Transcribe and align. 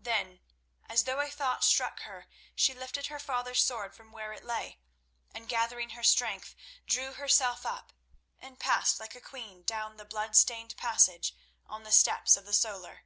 Then, 0.00 0.40
as 0.88 1.04
though 1.04 1.20
a 1.20 1.30
thought 1.30 1.62
struck 1.62 2.00
her, 2.00 2.26
she 2.56 2.74
lifted 2.74 3.06
her 3.06 3.20
father's 3.20 3.62
sword 3.62 3.94
from 3.94 4.10
where 4.10 4.32
it 4.32 4.44
lay, 4.44 4.80
and 5.32 5.48
gathering 5.48 5.90
her 5.90 6.02
strength, 6.02 6.56
drew 6.84 7.12
herself 7.12 7.64
up 7.64 7.92
and 8.40 8.58
passed 8.58 8.98
like 8.98 9.14
a 9.14 9.20
queen 9.20 9.62
down 9.62 9.96
the 9.96 10.04
blood 10.04 10.34
stained 10.34 10.76
passage 10.76 11.32
and 11.70 11.86
the 11.86 11.92
steps 11.92 12.36
of 12.36 12.44
the 12.44 12.52
solar. 12.52 13.04